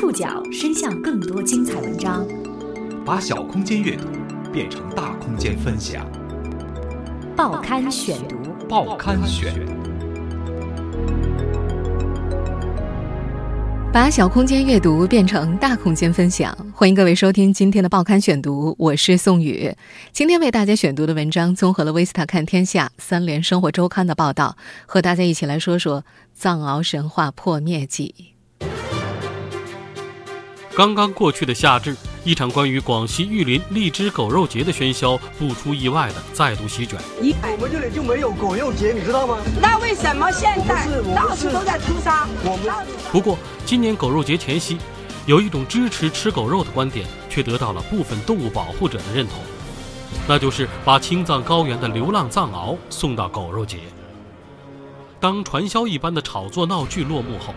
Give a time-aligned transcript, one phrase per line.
[0.00, 2.26] 触角伸向更多精彩文章，
[3.04, 4.06] 把小空间阅读
[4.50, 6.10] 变成大空间分享。
[7.36, 8.36] 报刊选读，
[8.66, 9.52] 报刊选。
[13.92, 19.70] 把小空间阅读变成大空间分享，欢迎各位收听今天的报刊选读，我是宋宇。
[20.12, 28.14] 今天为大家选读的文章综合了《维斯塔看天下》《三联生活周刊》的报道，和大家一起来说说藏獒神话破灭记。
[30.80, 31.94] 刚刚过去的夏至，
[32.24, 36.98] 一场关于广西玉林荔枝狗肉节的喧嚣，不出意外的再度席卷。
[37.20, 39.36] 我们这里就没有狗肉节，你知道吗？
[39.60, 42.26] 那为什么现在到处都在屠杀？
[42.42, 42.74] 我们
[43.12, 44.78] 不过，今年狗肉节前夕，
[45.26, 49.38] 有一种支持吃狗肉的观点，却得到了部分动物保护者的认同，
[50.26, 53.80] 那就是把青藏高原的流浪藏獒送到狗肉节。
[55.20, 57.52] 当传销一般的炒作闹剧落幕后，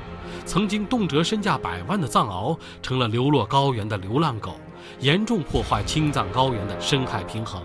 [0.46, 4.56] 曾经动辄身价百万的藏獒成了流落高原的流浪狗，
[5.00, 7.62] 严重破坏青藏高原的生态平衡。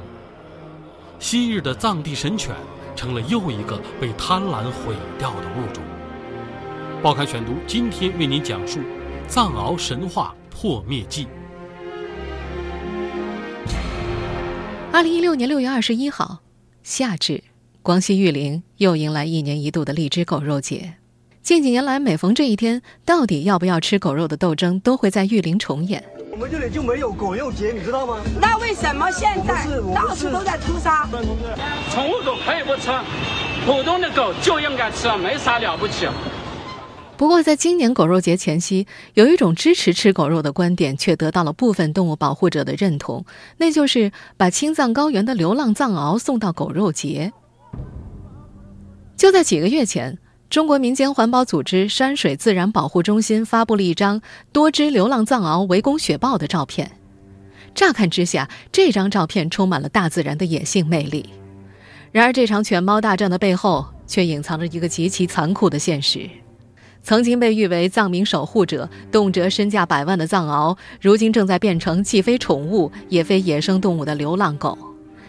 [1.18, 2.54] 昔日的藏地神犬
[2.94, 5.82] 成了又一个被贪婪毁掉的物种。
[7.02, 8.80] 报刊选读今天为您讲述
[9.26, 11.26] 藏獒神话破灭记。
[14.92, 16.38] 二零一六年六月二十一号，
[16.82, 17.42] 夏至，
[17.82, 20.97] 广西玉林又迎来一年一度的荔枝狗肉节。
[21.48, 26.04] 近几年来，每逢这一天，到底要不要吃狗肉的斗争都会在玉林重演。
[26.30, 28.18] 我们这里就没有狗肉节，你知道吗？
[28.38, 31.08] 那为什么现在到处都在屠杀？
[31.90, 32.90] 宠物狗可以不吃，
[33.64, 36.06] 普通的狗就应该吃，没啥了不起。
[37.16, 43.24] 不过，在今年狗肉节前夕，有一种支持吃狗肉的观点却得到了部分动物保护者的认同，
[43.56, 47.32] 那就是把青藏高原的流浪藏獒送到狗肉节。
[49.16, 50.18] 就在几个月前，
[50.50, 56.90] 中国民间环保组织山水自然保护中心发布了一张多只流浪藏獒围攻雪豹的照片。
[57.74, 61.28] 乍看之下，这张照片充满了大自然的野性魅力。
[62.12, 66.28] 然而，这场犬猫大战的背后，却隐藏着一个极其残酷的现实。
[67.02, 74.76] 曾经被誉为藏民守护者、动辄身价百万的藏獒，如今正在变成既非宠物也非野生动物的流浪狗。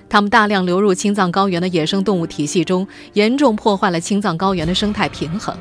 [0.10, 5.56] 它们大量流入青藏高原的野生动物体系中，严重破坏了青藏高原的生态平衡。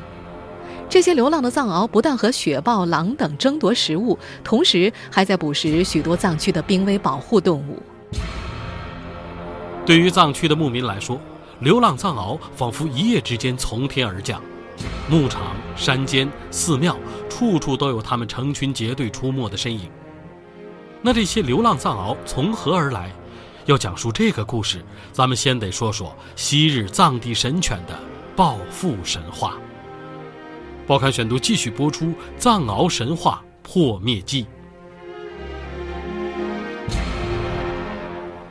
[0.89, 7.79] 这些流浪的藏獒不但和雪豹、狼等争夺食物，同时还在捕食许多藏区的濒危保护动物。
[9.85, 11.21] 对于藏区的牧民来说，
[11.59, 14.41] 流浪藏獒仿佛一夜之间从天而降，
[15.07, 16.97] 牧场、山间、寺庙，
[17.29, 19.81] 处处都有它们成群结队出没的身影。
[21.03, 23.11] 那这些流浪藏獒从何而来？
[23.69, 27.95] 要讲述这个故事，咱们先得说说昔日藏地神犬的
[28.35, 29.59] 报复神话。
[30.87, 34.43] 报刊选读继续播出《藏獒神话破灭记》。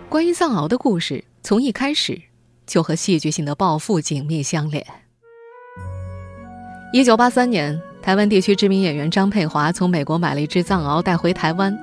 [0.08, 2.22] 关于藏獒的故事，从一开始
[2.64, 4.86] 就和戏剧性的报复紧密相连。
[6.92, 11.76] 一九八三年，台湾地区知名演员张佩华从美国买了一只藏獒带回台湾。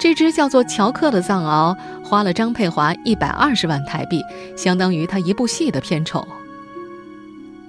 [0.00, 4.22] 这只叫做乔克的藏獒，花了张佩华一百二十万台币，
[4.56, 6.26] 相当于他一部戏的片酬。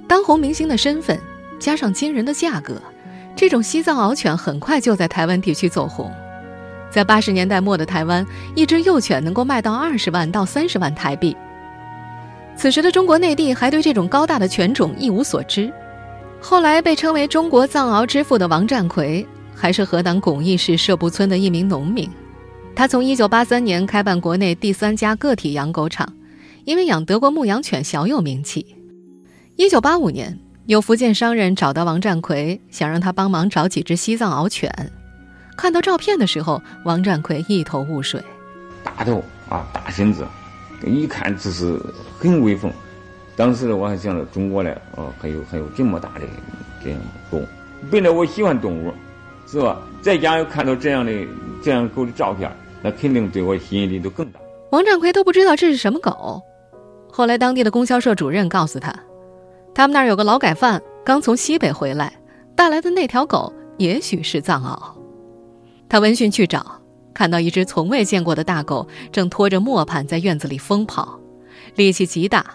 [0.07, 1.19] 当红明星的身份，
[1.59, 2.81] 加上惊人的价格，
[3.35, 6.09] 这种西藏獒犬很快就在台湾地区走红。
[6.89, 8.25] 在八十年代末的台湾，
[8.55, 11.35] 一只幼犬能够卖到二十万到三十万台币。
[12.55, 15.69] 此时的中国内地还对这种高大的犬种一无所知。
[16.39, 22.09] 后来被称为“中国藏獒之父”的王占奎，还是河南巩义市社部村的一名农民。
[22.75, 26.11] 他从1983年开办国内第三家个体养狗场，
[26.65, 28.65] 因为养德国牧羊犬小有名气。
[29.57, 34.71] 1985年，有福建商人找到王占奎，想让他帮忙找几只西藏獒犬。
[35.55, 38.23] 看到照片的时候，王占奎一头雾水。
[38.83, 40.25] 大头啊，大身子，
[40.83, 41.79] 一看就是
[42.17, 42.71] 很威风。
[43.35, 46.21] 当时我还想着中国呢，哦，还有还有这么大的
[46.83, 47.39] 这样狗。
[47.91, 48.91] 本来我喜欢动物，
[49.45, 49.79] 是吧？
[50.01, 51.11] 再加上看到这样的
[51.61, 52.51] 这样狗的照片。
[52.83, 54.39] 那肯定对我吸引力都更大。
[54.71, 56.41] 王占奎都不知道这是什么狗，
[57.11, 58.93] 后来当地的供销社主任告诉他，
[59.73, 62.13] 他们那儿有个劳改犯刚从西北回来，
[62.55, 64.79] 带来的那条狗也许是藏獒。
[65.89, 66.81] 他闻讯去找，
[67.13, 71.19] 看到一只从未见过的大狗正拖着磨盘在院子里疯跑，
[71.75, 72.45] 力气极大。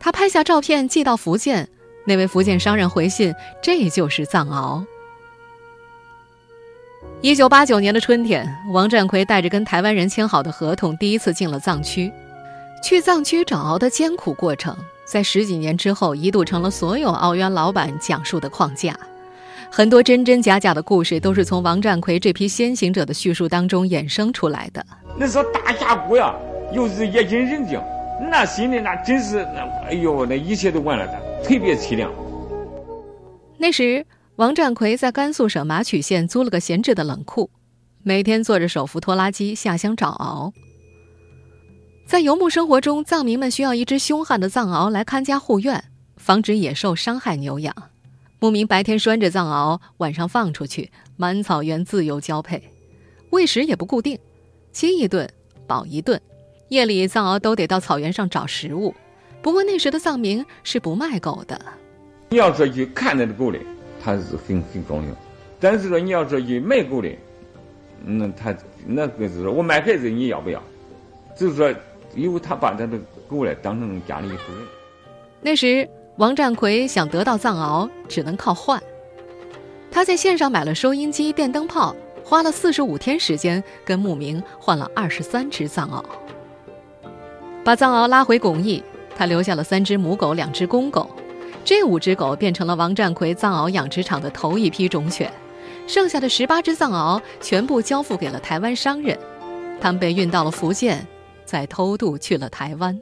[0.00, 1.68] 他拍下照片寄到福建，
[2.06, 3.32] 那位福建商人回信，
[3.62, 4.84] 这就是藏獒。
[7.22, 12.12] 一九八九年的春天，王占奎带着跟台湾人签好的合同，第一次进了藏区。
[12.84, 14.76] 去藏区找獒的艰苦过程，
[15.06, 18.94] 在十几年之后，一度成了所有獒园老板讲述的框架。
[19.70, 24.84] 很多真真假假的故事都是从王占奎这批先行者的叙述当中衍生出来的。
[25.18, 26.34] 那是大峡谷呀，
[26.70, 27.80] 又是夜深人静，
[28.30, 32.12] 那心里那真是那哎呦，那一切都完了的，特别凄凉。
[33.56, 34.04] 那时，
[34.36, 37.50] 王占奎在甘肃省马曲县租了个闲置的冷库，
[38.02, 40.52] 每天坐着手扶拖拉机下乡找獒。
[42.06, 45.82] 在游牧生活中，藏民们需要一只凶悍的藏獒来看家护院，
[46.18, 47.74] 防止野兽伤害牛羊。
[48.38, 52.62] 牧民白天拴着藏獒，晚上放出去，满草原自由交配，
[53.30, 54.18] 喂食也不固定，
[54.70, 55.26] 饥一顿
[55.66, 56.20] 饱一顿。
[56.68, 58.94] 夜里藏獒都得到草原上找食物。
[59.40, 61.58] 不过那时的藏民是不卖狗的。
[62.28, 63.58] 你要说去看那个狗的，
[64.06, 65.10] 他是很很高兴；
[65.58, 67.10] 但是说你要说去卖狗的，
[68.04, 68.54] 那他
[68.86, 70.62] 那个是说我卖孩子你要不要？
[71.36, 71.74] 就是说，
[72.14, 72.96] 因为他把他的
[73.28, 74.62] 狗嘞当成家里一户人。
[75.40, 75.88] 那时
[76.18, 78.80] 王占奎想得到藏獒，只能靠换。
[79.90, 81.92] 他在线上买了收音机、电灯泡，
[82.22, 86.04] 花了四十五天时间，跟牧民换了二十三只藏獒。
[87.64, 88.80] 把藏獒拉回巩义，
[89.16, 91.10] 他留下了三只母狗、两只公狗。
[91.66, 95.28] 这五只狗变成了王占奎藏獒养殖场的头一批种犬，
[95.88, 99.18] 剩下的十八只藏獒全部交付给了台湾商人，
[99.80, 101.04] 他们被运到了福建，
[101.44, 102.96] 再偷渡去了台湾。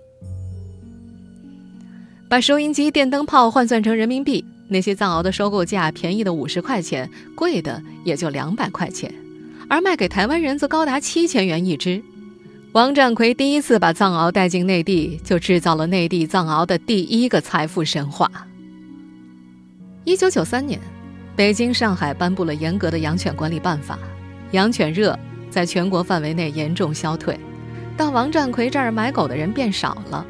[2.26, 9.14] 把收音机、电灯泡换算成人民币，那些藏獒的收购价便宜的五十块钱，贵的也就两百块钱，
[9.68, 12.02] 而卖给台湾人则高达七千元一只。
[12.72, 18.30] 王占奎第一次把藏獒带进内地，就制造了内地藏獒的第一个财富神话。
[20.04, 20.78] 一九九三年，
[21.34, 23.98] 北京、上海颁布了严格的养犬管理办法，
[24.50, 25.18] 养犬热
[25.48, 27.38] 在全国范围内严重消退。
[27.96, 30.26] 到王占奎这儿买狗的人变少了。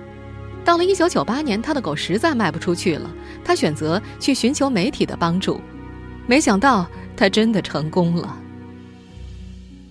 [0.64, 3.10] 到了一九九八年，他的狗实在卖不出去了，
[3.44, 5.60] 他选择去寻求媒体的帮助。
[6.28, 6.86] 没想到
[7.16, 8.38] 他真的成功了。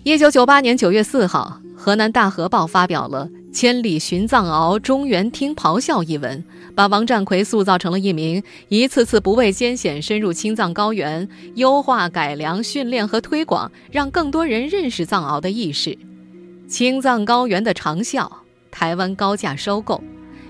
[0.03, 6.43] 一九九八年九月四号，河南大河报发表了《千里寻藏獒，中原听咆哮》一文。
[6.75, 15.95] 把王占奎塑造成了一名一次次不畏艰险深入青藏高原，优化、改良、训练和推广，让更多人认识藏獒的意识。
[16.67, 18.27] 青藏高原的长啸，
[18.71, 20.03] 台湾高价收购，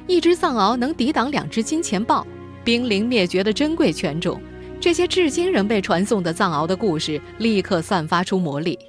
[0.07, 2.25] 一只藏獒能抵挡两只金钱豹，
[2.63, 4.39] 濒临灭绝的珍贵犬种。
[4.79, 8.79] 这些至今仍被传颂的藏獒的故事，立刻散发出魔力。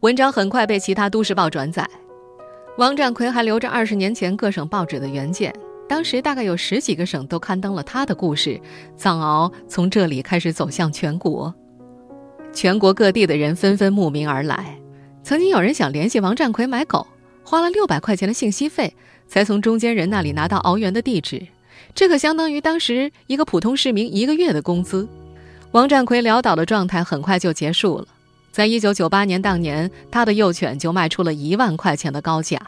[0.00, 1.86] 文章很快被其他都市报转载。
[2.80, 5.54] 王占奎还留着二十年前各省报纸的原件。
[5.86, 8.58] 当时大概有十几个省都刊登了他的故事，
[8.96, 11.54] 藏獒从这里开始走向全国，
[12.54, 14.78] 全国各地的人纷纷慕名而来。
[15.22, 17.06] 曾经有人想联系王占奎买狗，
[17.44, 18.94] 花了六百块钱的信息费，
[19.28, 21.46] 才从中间人那里拿到獒园的地址，
[21.94, 25.06] 这可相当于当时一个普通市民一个月的工资。
[25.72, 28.06] 王占奎潦倒的状态很快就结束了，
[28.50, 32.60] 在一九九八年当年，他的幼犬就卖出了一万块钱的高价。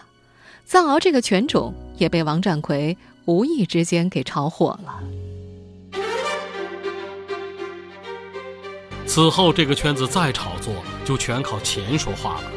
[0.65, 2.97] 藏獒这个犬种也被王占奎。
[3.25, 4.99] 无意之间给炒火了。
[9.07, 10.75] 此后，这个圈子再炒作，
[11.05, 12.51] 就全靠钱说话了。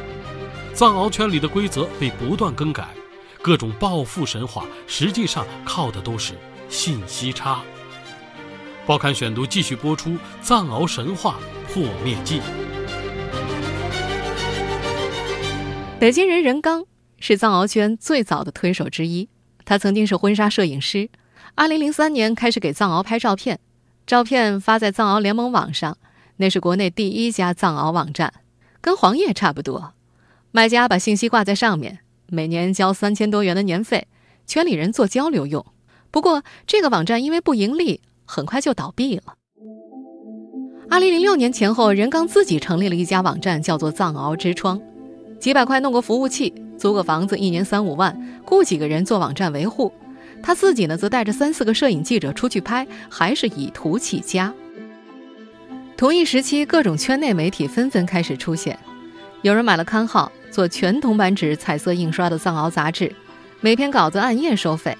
[0.73, 2.87] 藏獒圈里的规则被不断更改，
[3.43, 6.33] 各种暴富神话实际上靠的都是
[6.67, 7.61] 信息差。
[8.87, 10.09] 报刊选读继续播出
[10.41, 11.35] 《藏獒神话
[11.71, 12.39] 破灭记》。
[16.05, 16.85] 北京人任刚
[17.17, 19.27] 是藏獒圈最早的推手之一。
[19.65, 21.09] 他曾经是婚纱摄影师
[21.55, 23.59] ，2003年开始给藏獒拍照片，
[24.05, 25.97] 照片发在藏獒联盟网上，
[26.35, 28.31] 那是国内第一家藏獒网站，
[28.81, 29.93] 跟黄页差不多。
[30.51, 34.07] 卖家把信息挂在上面，每年交三千多元的年费，
[34.45, 35.65] 圈里人做交流用。
[36.11, 39.33] 不过这个网站因为不盈利，很快就倒闭了。
[40.87, 44.79] 2006年前后，任刚自己成立了一家网站，叫做“藏獒之窗”，
[45.45, 46.51] 几百块弄个服务器。
[46.75, 49.93] 租个房子，一年三五万，雇几个人做网站维护，
[50.41, 54.51] 他自己呢则带着三四个摄影记者出去拍，还是以图起家。
[55.95, 58.75] 同一时期，各种圈内媒体纷纷开始出现，
[59.43, 63.13] 有人买了刊号，做全铜版纸彩色印刷的藏獒杂志，
[63.61, 64.93] 每篇稿子按页收费；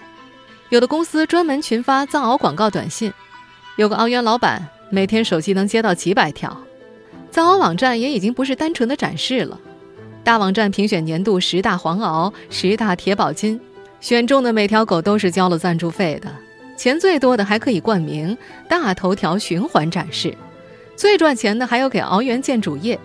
[0.70, 3.12] 有的公司专门群发藏獒广告短信，
[3.78, 6.56] 有个獒园老板每天手机能接到几百条。
[7.32, 9.60] 藏獒网站也已经不是单纯的展示了。
[10.26, 13.62] 大网站评选年度十大黄獒、十大铁宝金，
[14.02, 16.28] 选中的每条狗都是交了赞助费的，
[16.76, 18.36] 钱最多的还可以冠名
[18.68, 20.36] 大头条循环展示，
[20.96, 23.00] 最赚钱的还有给獒园建主页，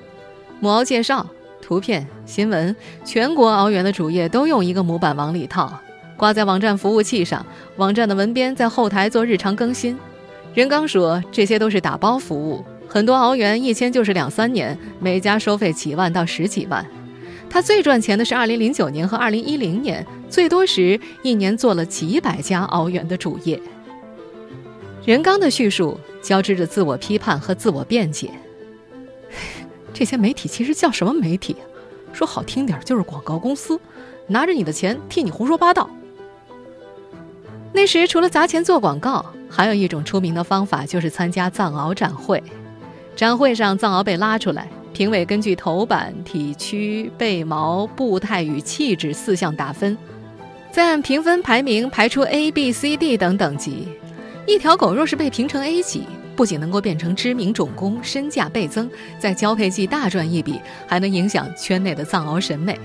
[0.61, 1.27] 母獒介绍、
[1.61, 2.75] 图片、新闻，
[3.05, 5.79] 全国獒园的主页都用一个模板往里套，
[6.17, 7.45] 挂在网站服务器上，
[7.77, 9.95] 网站的文编在后台做日常更新。
[10.55, 16.83] 任刚说这些都是打包服务，很多熬园一签就是两三年，每家收费几万到十几万。
[17.51, 23.61] 他最赚钱的是2009年和2010年，最多时一年做了几百家熬园的主业。
[25.05, 28.31] 任刚的叙述交织着自我批判和自我辩解。
[29.93, 31.57] 这些媒体其实叫什么媒体？
[32.13, 33.81] 说好听点就是广告公司，
[34.29, 35.91] 拿着你的钱替你胡说八道。
[37.73, 42.43] 那时除了砸钱做广告，还有一种出名的方法就是参加藏獒展会。
[43.17, 44.69] 展会上，藏獒被拉出来，
[45.01, 49.97] 评委根据头版、体躯、背毛、步态与气质四项打分，
[50.71, 53.89] 再按评分排名排出 A、B、C、D 等等级。
[54.47, 56.03] 一条狗若是被评成 A 级，
[56.37, 62.79] 不仅能够变成知名种公，身价倍增，在交配季大赚一笔，还能影响圈内的藏獒审美。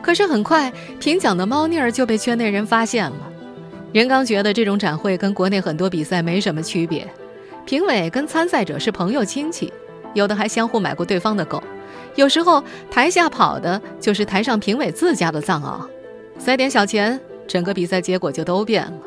[0.00, 3.30] 可是很快，评奖的猫腻儿就被圈内人发现了。
[3.92, 7.06] 任刚觉得这种展会跟国内很多比赛没什么区别，
[7.66, 9.70] 评委跟参赛者是朋友亲戚，
[10.14, 11.62] 有的还相互买过对方的狗，
[12.14, 15.86] 有时候台下跑的就是台上评委自家的藏獒，
[16.38, 18.98] 塞点小钱，整个比赛结果就都变了。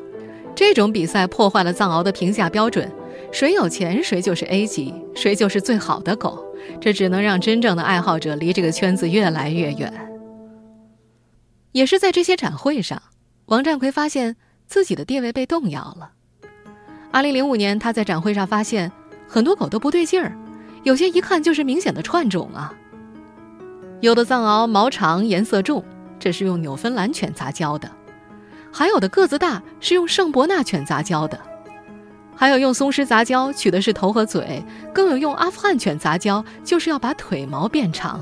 [0.56, 2.92] 这种比赛破坏了藏獒的评价标准，
[3.32, 6.44] 谁有钱谁就是 A 级，谁就是最好的狗，
[6.80, 9.94] 这只能让真正的爱好者离这个圈子越来越远。
[11.72, 13.02] 也是在这些展会上，
[13.46, 14.36] 王占奎发现。
[14.72, 16.12] 自己的地位被动摇了。
[17.12, 18.90] 二零零五年，他在展会上发现
[19.28, 20.34] 很多狗都不对劲儿，
[20.84, 22.74] 有些一看就是明显的串种啊。
[24.00, 25.84] 有的藏獒毛长颜色重，
[26.20, 27.88] 这是用纽芬兰犬杂交的；
[28.72, 31.38] 还有的个子大，是用圣伯纳犬杂交的；
[32.36, 38.20] 还有用松狮杂交，取的是头和嘴；更有用阿富汗犬杂交，就是要把腿毛变长。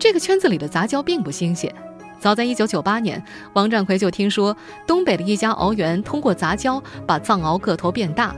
[0.00, 1.72] 这个圈子里的杂交并不新鲜。
[2.18, 4.56] 早在1998年，王占奎就听说
[4.86, 8.34] 东北的一家獒园通过杂交把藏獒个头变大。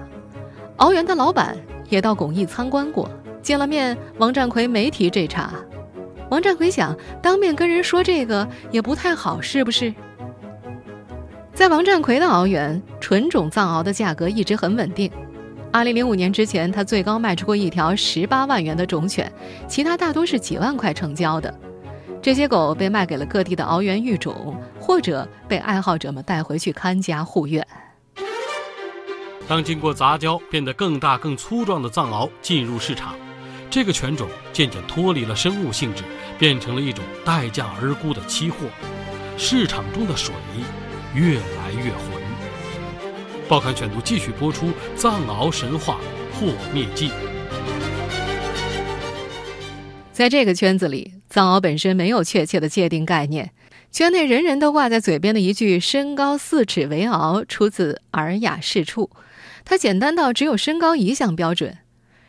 [0.77, 1.57] 獒园的老板
[1.93, 3.07] 也到巩义参观过，
[3.43, 5.53] 见了面，王占奎没提这茬。
[6.31, 9.93] 王占奎想，当面跟人说这个也不太好，是不是？
[11.53, 15.13] 在王占奎的獒园，纯种藏獒的价格一直很稳定。
[15.71, 19.31] 2005年之前，他最高卖出过一条18万元的种犬，
[19.69, 21.53] 其他大多是几万块成交的。
[22.23, 27.67] 这些狗被卖给了各地的獒园育种，或者被爱好者们带回去看家护院。
[29.49, 33.15] 当经过杂交变得更大、更粗壮的藏獒进入市场，
[33.71, 36.05] 这个犬种渐渐脱离了生物性质，
[36.39, 38.59] 变成了一种待价而沽的期货。
[39.37, 40.35] 市场中的水
[41.15, 42.23] 越来越浑。
[43.49, 45.99] 报刊选读继续播出：藏獒神话
[46.33, 47.11] 破灭记。
[50.13, 51.15] 在这个圈子里。
[51.33, 53.53] 藏獒本身没有确切的界定概念，
[53.93, 59.11] 圈内人人都挂在嘴边的一句“身高四尺为獒”出自《尔雅释处》，
[59.67, 61.77] 它简单到只有身高一项标准，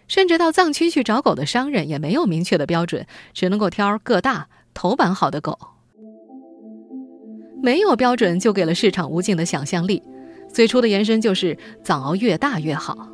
[0.10, 5.58] 甚至到藏区去找狗的商人也没有明确的标准，只能够挑个大、头板好的狗。
[7.62, 10.04] 没有标准就给了市场无尽的想象力，
[10.52, 13.08] 最初的延伸就是藏獒越大越好。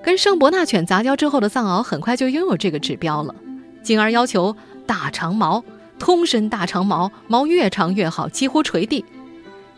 [0.00, 3.34] 跟圣伯纳犬杂交之后的藏獒很快就拥有这个指标了，
[3.82, 4.54] 进而要求。
[4.84, 5.64] 大长毛，
[6.02, 9.04] 通身大长毛，毛越长越好，几乎垂地。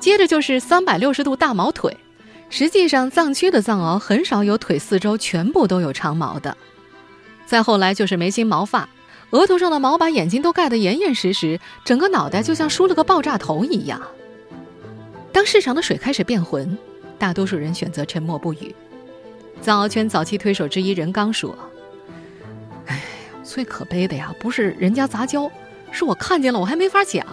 [0.01, 1.95] 接着就是三百六十度大毛腿，
[2.49, 6.57] 实际上藏区的藏獒很少有腿四周全部都有长毛的。
[7.45, 8.89] 再后来就是眉心毛发，
[9.33, 14.01] 额头上的毛把眼睛都盖得严严实实，整个脑袋就像梳了个爆炸头一样。
[15.31, 16.79] 当市场的水开始变浑，
[17.19, 18.75] 大多数人选择沉默不语。
[19.61, 21.55] 藏獒圈早期推手之一任刚说。
[22.87, 23.03] 哎
[23.43, 25.51] 最可悲的呀，不是人家杂交，
[25.95, 27.25] 是我看见了，我还没法讲。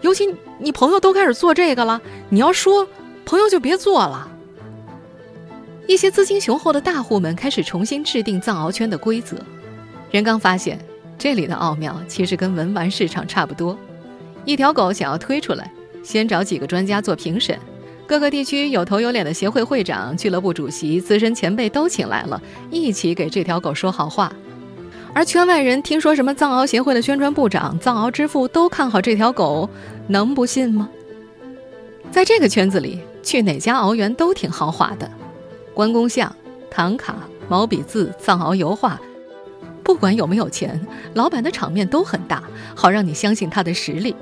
[0.00, 2.88] 尤其你朋友都开始做这个了，你要说
[3.26, 4.26] 朋友就别做了。
[5.86, 9.36] 一些资金雄厚的大户们开始重新制定藏獒圈的规则。
[10.10, 10.78] 任刚发现，
[11.18, 13.78] 这里的奥妙其实跟文玩市场差不多。
[14.46, 15.70] 一条狗想要推出来，
[16.02, 17.58] 先找几个专家做评审，
[18.06, 22.40] 各个地区有头有脸的协会会长、俱乐部主席、资深前辈都请来了，
[22.70, 24.32] 一起给这条狗说好话。
[25.12, 29.68] 而圈外人听说什么藏獒协会的宣传部长、藏獒之父都看好这条狗，
[30.06, 30.88] 能不信吗？
[32.10, 35.10] 在这个圈子里，去哪家獒园都挺豪华的，
[35.74, 36.34] 关公像、
[36.70, 37.16] 唐卡、
[37.48, 39.00] 毛笔字、藏獒油画，
[39.82, 40.80] 不管有没有钱，
[41.14, 44.14] 老板的场面都很大，好让你相信他的实力。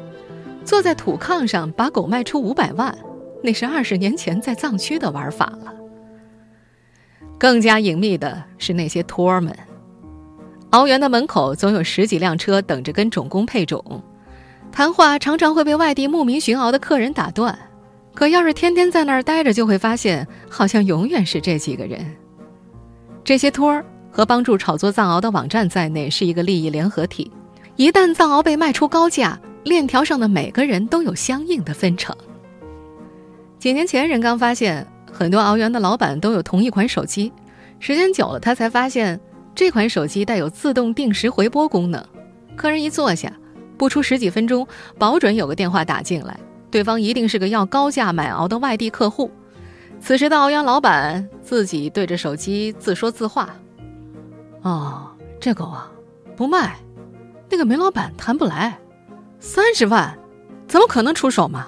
[0.64, 2.97] 坐在土炕上把狗卖出五百万，
[3.42, 5.75] 那是二十年前在藏区的玩法了。
[7.38, 9.54] 更加隐秘的是那些托儿们。
[10.70, 14.02] 獒园的门口总有十几辆车等着跟种工配种，
[14.70, 17.58] 谈话常常会被外地慕名寻獒的客人打断。
[18.14, 22.04] 可要是天天在那儿待着，就会发现好像永远是这几个人。
[23.25, 27.30] 这些托儿和帮助炒作藏獒的网站在内是一个利益联合体。
[27.76, 32.14] 一旦藏獒被卖出高价，链条上的每个人都有相应的分成。
[33.58, 37.32] 几年前，任刚发现很多獒园的老板都有同一款手机，
[37.78, 39.20] 时间久了，他才发现
[39.59, 42.00] 这款手机带有自动定时回拨功能。
[42.55, 43.33] 客人一坐下，
[43.77, 44.65] 不出十几分钟，
[45.00, 46.38] 保准有个电话打进来，
[46.71, 49.33] 对方一定是个要高价买獒的外地客户。
[50.00, 53.53] 此时的獒园老板自己对着手机自说自话
[54.62, 55.09] ：“哦，
[55.41, 55.91] 这狗啊，
[56.37, 56.77] 不卖，
[57.50, 58.79] 那个煤老板谈不来，
[59.41, 60.17] 三十万，
[60.69, 61.67] 怎么可能出手嘛？”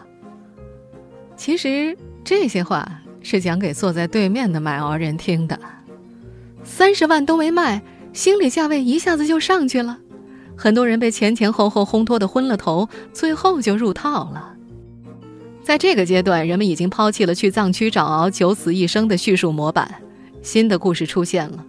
[1.34, 2.88] 其实这些话
[3.20, 5.58] 是讲给坐在对面的买獒人听的。
[6.70, 9.98] 三十万都没卖，心理价位一下子就上去了，
[10.56, 14.54] 很多人被前前后后烘托的昏了头，最后就入套了。
[15.62, 19.96] 在这个阶段，人们已经抛弃了去藏区找獒九死一生的叙述模板，
[20.42, 21.64] 新的故事出现了。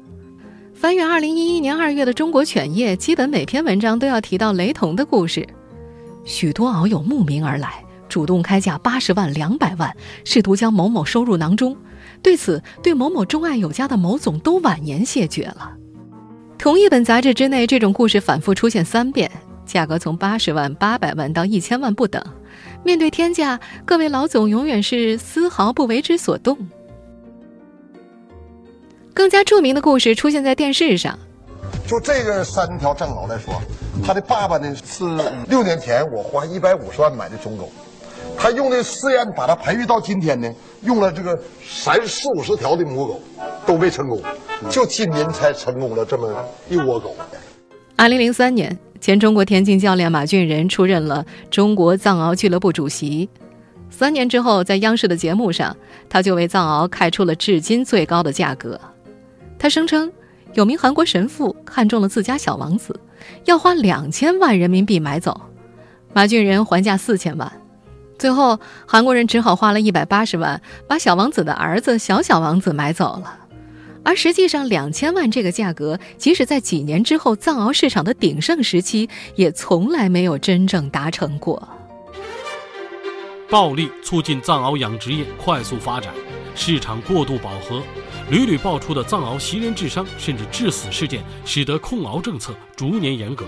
[0.74, 5.46] 翻阅二零一一年二月的《中国犬业》，基本每篇文章都要提到雷同的故事。
[6.24, 11.76] 许多獒友慕名而来，主动开价八十万、两百万，试图将某某收入囊中。
[12.22, 15.72] 对此，对某某钟爱有加的某总都婉言谢绝了。
[16.58, 19.32] 同一本杂志之内，这种故事反复出现三遍，
[19.66, 22.22] 价格从八十万、八百万到一千万不等。
[22.84, 26.58] 面对天价，各位老总永远是丝毫不为之所动。
[29.14, 31.18] 更加著名的故事出现在电视上。
[31.88, 33.54] 就这个三条藏獒来说，
[34.06, 35.04] 他的爸爸呢是
[35.48, 37.72] 六年前我花一百五十万买的种狗，
[38.42, 43.22] 他用的试验把它培育到今天呢，用了这个三四五十条的母狗，
[43.68, 44.20] 都没成功，
[44.70, 46.28] 就今年才成功了这么
[46.68, 47.16] 一窝狗。
[47.96, 48.78] 二零零三年。
[49.00, 53.28] 前中国田径教练马俊仁出任了中国藏獒俱乐部主席。
[53.90, 55.76] 三年之后，在央视的节目上，
[56.08, 58.80] 他就为藏獒开出了至今最高的价格。
[59.58, 60.12] 他声称，
[60.54, 62.96] 有名韩国神父看中了自家小王子，
[63.46, 65.42] 要花两千万人民币买走。
[66.14, 67.52] 马俊仁还价四千万，
[68.22, 73.40] 最后韩国人只好花了一百八十万，把小王子的儿子小小王子买走了。
[74.04, 81.68] 而实际上，两千万这个价格，即使在几年之后藏獒市场的鼎盛时期，也从来没有真正达成过。
[83.50, 86.14] 暴力促进藏獒养殖业快速发展，
[86.54, 87.82] 市场过度饱和，
[88.30, 93.46] 屡屡爆出的藏獒袭人致伤甚至致死事件，使得控獒政策逐年严格。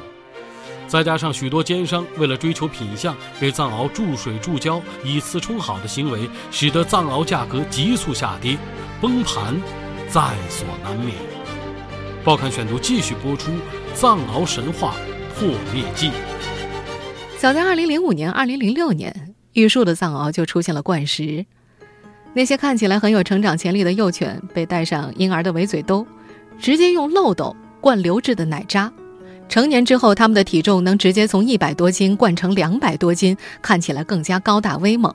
[0.94, 8.56] 再加上许多奸商为了追求品相，给藏獒注水注胶，以次充好的行为，使得藏獒价格急速下跌，
[9.02, 9.60] 崩盘。
[10.08, 11.16] 在所难免。
[12.24, 13.52] 报刊选读继续播出
[13.96, 14.94] 《藏獒神话
[15.36, 16.10] 破灭记》。
[17.40, 21.44] 早在2005年、2006年，玉树的藏獒就出现了灌食。
[22.36, 26.06] 那些看起来很有成长潜力的幼犬被戴上婴儿的围嘴兜，
[26.60, 28.94] 直接用漏斗灌流质的奶渣。
[29.48, 35.14] 成年之后，它们的体重能直接从一百多斤灌成两百多斤，看起来更加高大威猛。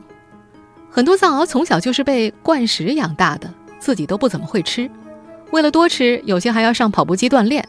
[0.91, 3.53] 很多藏獒从小就是被灌食养大的。
[3.81, 4.91] 自己都不怎么会吃，
[5.53, 7.67] 为了多吃，有些还要上跑步机锻炼。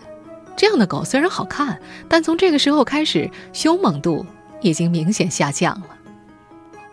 [0.57, 4.25] 这样的狗虽然好看，但从这个时候开始，凶猛度
[4.59, 5.85] 已经明显下降了。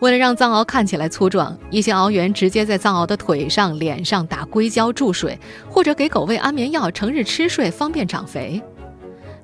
[0.01, 8.61] 为了让藏獒看起来粗壮，一些獒园直接在藏獒的腿上、脸上打硅胶注水，或者给狗喂安眠药，成日吃睡，方便长肥。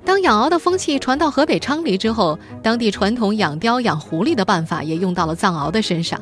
[0.04, 6.20] 当养獒的风气传到河北昌黎之后，当地传统养貂、养狐狸的办法也用到了藏獒的身上。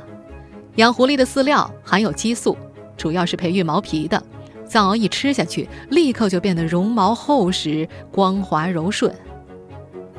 [0.77, 2.57] 养狐狸的饲料含有激素。
[2.97, 4.23] 主要是培育毛皮的，
[4.65, 9.13] 藏獒一吃下去，立刻就变得绒毛厚实、光滑柔顺。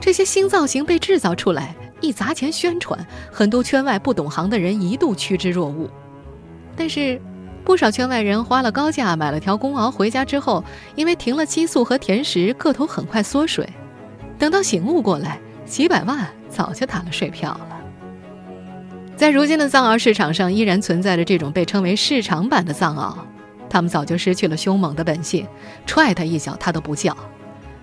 [0.02, 5.90] 这些新造型被制造出来，一砸钱宣传，很多圈外不懂行的人一度趋之若鹜。
[6.76, 7.22] 但是，
[7.64, 10.64] 不少圈外人花了高价买了条公獒回家之后，
[10.96, 13.68] 因为停了激素和甜食，个头很快缩水。
[14.38, 17.68] 等到醒悟过来，几百万早就打了水漂了。
[19.16, 23.16] 在如今的藏獒市场上，依然存在着这种被称为市场版的藏獒，
[23.70, 25.48] 它们早就失去了凶猛的本性，
[25.86, 27.16] 踹它一脚它都不叫，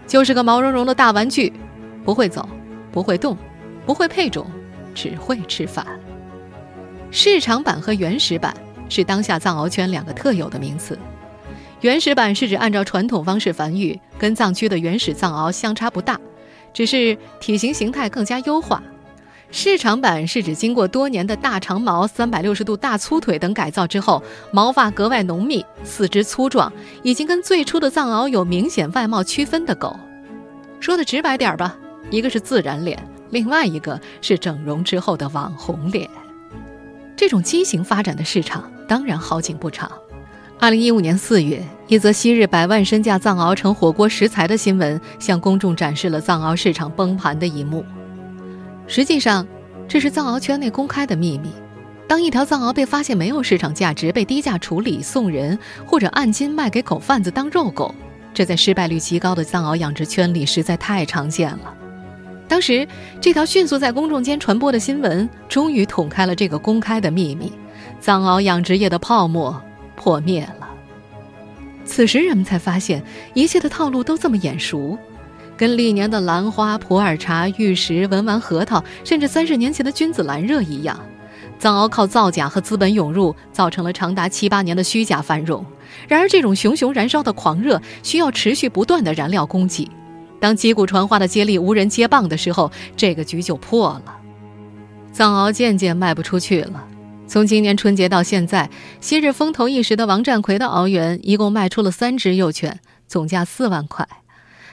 [0.06, 1.52] 就是个毛茸茸的大玩具，
[2.04, 2.46] 不会走，
[2.92, 3.36] 不会动，
[3.86, 4.46] 不会配种，
[4.94, 5.86] 只会吃饭。
[7.10, 8.54] 市场版和原始版
[8.90, 10.98] 是当下藏獒圈两个特有的名词。
[11.80, 16.20] 原始版是指按照传统方式繁育，跟藏区的原始藏獒相差不大，
[16.74, 18.82] 只是体型形态更加优化。
[19.52, 24.22] 市场版是指经过多年的大长毛、三百六十度大粗腿等改造之后，
[24.52, 26.72] 毛发格外浓密、四肢粗壮，
[27.02, 29.98] 已经跟最初的藏獒有明显外貌区分的狗。
[30.78, 31.76] 说的直白点吧，
[32.10, 36.08] 一个是自然脸，另外一个是整容之后的网红脸。
[37.16, 39.88] 这种畸形发展的市场当然好景不长。
[40.58, 47.84] 二零一五年四月，一则昔日百万身价藏獒成火锅食材的新闻，向公众展示了藏獒市场崩盘的一幕。
[48.88, 49.46] 实际上，
[49.86, 51.52] 这是藏獒圈内公开的秘密。
[52.08, 57.94] 当一条藏獒被发现没有市场价值，被低价处理、送人，或者按斤卖给狗贩子当肉狗，
[58.34, 61.72] 这在失败率极高的藏獒养殖圈里实在太常见了。
[62.48, 62.84] 当时，
[63.20, 67.52] 这条迅速在公众间传播的新闻，终于捅开了这个公开的秘密：
[68.00, 69.60] 藏獒养殖业的泡沫
[69.94, 70.68] 破灭了。
[71.84, 73.02] 此时，人们才发现，
[73.34, 74.96] 一切的套路都这么眼熟。
[75.56, 80.98] 跟历年的兰花、普洱茶、玉石、文玩核桃，甚至三十年前的君子兰热一样，
[81.58, 85.62] 藏獒靠造假和资本涌入，造成了长达七八年的虚假繁荣。
[86.08, 89.90] 然而，这种熊熊燃烧的狂热需要持续不断的燃料供给。
[90.38, 94.16] 当击鼓传花的接力无人接棒的时候，这个局就破了。
[95.12, 96.86] 藏獒渐渐卖不出去了。
[97.30, 98.68] 从今年春节到现在，
[99.00, 104.08] 昔日风头一时的王占奎的獒园一共卖出了三只幼犬，总价四万块。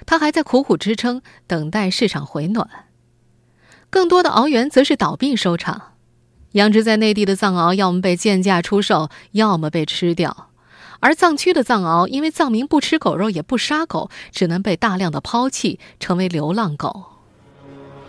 [0.07, 2.67] 他还在苦苦支撑，等待市场回暖。
[3.91, 5.93] 更多的獒园则是倒闭收场，
[6.53, 10.49] 养殖在内地的藏獒要么被贱价出售，要么被吃掉。
[10.99, 17.05] 而藏区的藏獒因为藏民不吃狗肉，也不杀狗，只能被大量的抛弃，成为流浪狗。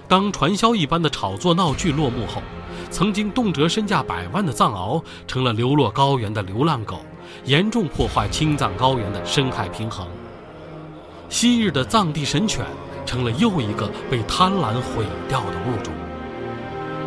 [0.09, 2.41] 当传销一般的炒作闹剧落幕后，
[2.91, 7.01] 曾经动辄身价百万的藏獒成了流落高原的流浪狗，
[7.45, 10.07] 严重破坏青藏高原的生态平衡。
[11.29, 12.65] 昔日的藏地神犬，
[13.05, 15.93] 成了又一个被贪婪毁掉的物种。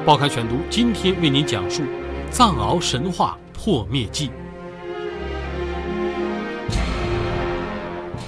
[0.05, 1.83] 报刊选读今天为您讲述
[2.31, 4.27] 《藏獒神话破灭记》。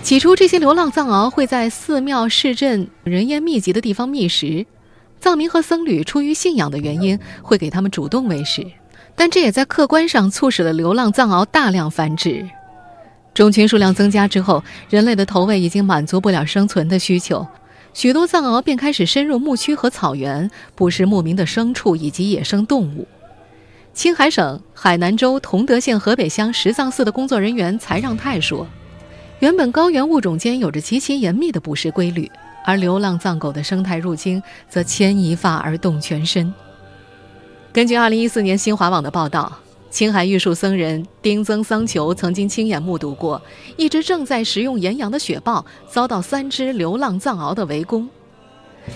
[0.01, 4.65] 起初，这些流浪藏獒会在寺庙、市镇人烟密集的地方觅食，
[5.23, 8.62] 藏民和僧侣出于信仰的原因，会给他们主动喂食，
[9.15, 12.45] 但这也在客观上促使了流浪藏獒大量繁殖。
[13.33, 17.47] 种群数量增加之后，人类的投喂已经满足不了生存的需求，
[17.93, 23.07] 许多藏獒便开始深入牧区和草原，捕食牧民的牲畜以及野生动物。
[23.93, 28.67] 青海省海南州同德县河北乡石藏寺的工作人员才让泰说
[29.39, 32.29] ：“原本高原物种间有着极其严密的捕食规律，
[32.63, 36.54] 而流浪藏狗的生态入侵则牵一发而动全身。”
[37.73, 39.52] 根据2014年新华网的报道。
[39.89, 43.39] 青海玉树僧人丁增桑求曾经亲眼目睹过
[43.78, 48.10] 一只正在食用岩羊的雪豹遭到三只流浪藏獒的围攻，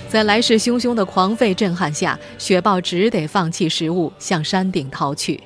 [0.09, 5.39] 在来势汹汹的狂吠震撼下，雪豹只得放弃食物向山顶逃去。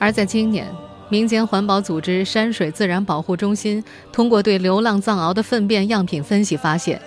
[0.00, 0.66] 而在今年，
[1.10, 7.00] 民间环保组织山水自然保护中心通过对流浪藏獒的粪便样品分析发现。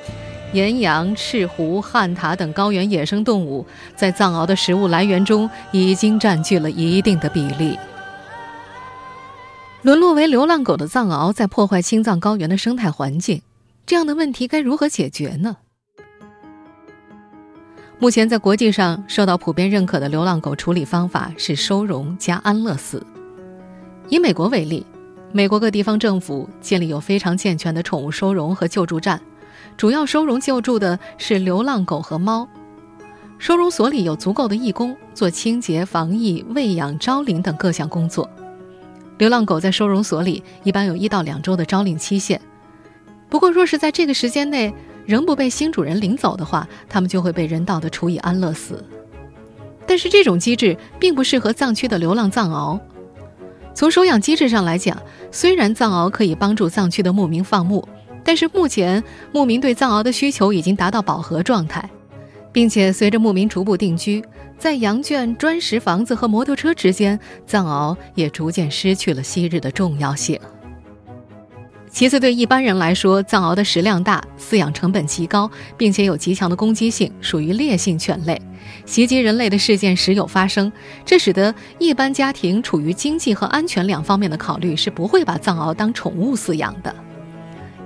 [0.54, 7.80] 岩羊、赤狐、旱獭等高原野生动物在藏獒的食物来源中已经占据了一定的比例。
[9.82, 13.42] 沦落为流浪狗的藏獒在破坏青藏高原的生态环境，
[13.86, 15.56] 这样的问题该如何解决呢？
[17.98, 23.06] 目前在国际上受到普遍认可的流浪狗处理方法是收容加安乐死。
[24.12, 24.86] 以美国为例，
[25.32, 29.22] 美国各地方政府建立有非常健全的宠物收容和救助站。
[29.78, 32.46] 主要收容救助的是流浪狗和猫，
[33.40, 38.30] 收容所里有足够的义工做清洁、防疫、喂养、招领等各项工作。
[39.18, 42.42] 流浪狗在收容所里一般有一到两周的招领期限，
[43.30, 44.74] 不过若是在这个时间内
[45.06, 48.84] 仍不被新主人领走的话，它们就会被人道的处以安乐死。
[49.88, 52.78] 但是这种机制并不适合藏区的流浪藏獒。
[53.74, 57.88] 从收养机制上来讲，虽然藏獒可以帮助藏区的牧民放牧。
[58.24, 61.90] 但是目前牧民对藏獒的需求已经达到饱和状态，
[62.52, 64.24] 并且随着牧民逐步定居
[64.60, 70.40] 在羊圈、砖石房子和摩托车之间，藏獒也逐渐失去了昔日的重要性。
[71.90, 78.40] 其次，对一般人来说，藏獒的食量大，饲养成本极高，并且有极强的攻击性，属于烈性犬类，
[78.86, 80.72] 袭击人类的事件时有发生，
[81.06, 86.94] 这使得一般家庭处于经济和安全两方面的考虑，是不会把藏獒当宠物饲养的。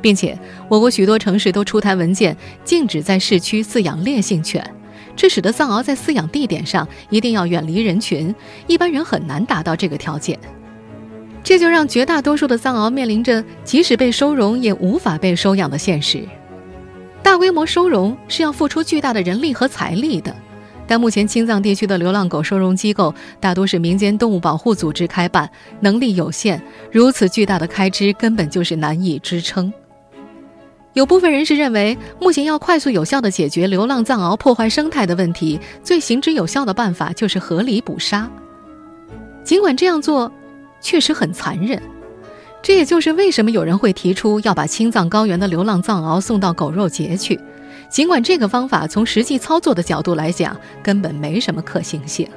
[0.02, 0.38] 并且，
[0.70, 4.64] 我国许多城市都出台文件，禁止在市区饲养烈性犬，
[5.16, 8.34] 这使得藏獒在饲养地点上一定要远离人群，
[8.68, 10.38] 一般人很难达到这个条件。
[11.44, 16.24] 这就让绝大多数的藏獒面临着即使被收容也无法被收养的现实。
[17.24, 20.36] 大规模收容是要付出巨大的人力和财力的，
[20.88, 29.72] 但目前青藏地区的流浪狗收容机构大多是民间动物保护组织开办，能力有限，如此巨大的开支根本就是难以支撑。
[30.94, 38.32] 有部分人士认为，目前要快速有效地解决流浪藏獒破坏生态的问题，最行之有效的办法就是合理捕杀。
[39.44, 40.32] 尽管这样做，
[40.80, 41.82] 确实很残忍。
[42.62, 47.40] 这也就是为什么有人会提出要把青藏高原的流浪藏獒送到狗肉节去，
[47.90, 52.28] 尽管这个方法从实际操作的角度来讲根本没什么可行性。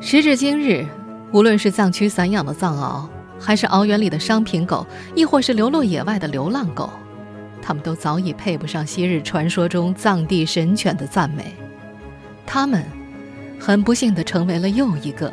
[0.00, 0.84] 时至今日，
[1.30, 3.06] 无论是藏区散养的藏獒，
[3.38, 6.90] 还是獒园里的商品狗，亦或是流落野外的流浪狗，
[7.62, 11.54] 它们都早已配不上昔日传说中藏地神犬的赞美。
[12.44, 12.84] 它们，
[13.60, 15.32] 很不幸地成为了又一个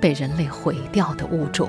[0.00, 1.68] 被人类毁掉的物种。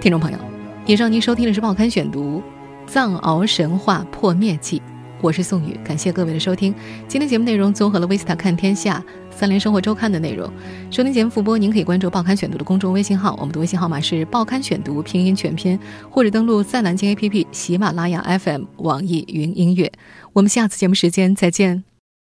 [0.00, 0.38] 听众朋友，
[0.84, 2.42] 以上您收听的是《报刊选读：
[2.88, 4.78] 藏獒神话破灭记》，
[5.20, 6.74] 我是宋宇，感谢各位的收听。
[7.06, 9.00] 今天节目内容综合了《维斯塔看天下》
[9.38, 10.52] 《三联生活周刊》的内容。
[10.90, 15.78] 收听节目复播，您可以关注《报刊选读》的公众微信号，我们的微信号码是《报刊选读》拼音全拼，
[16.10, 19.92] 或者登录在南京 APP、喜马拉雅 FM、网易云音乐。
[20.32, 21.91] 我们下次节目时间再见。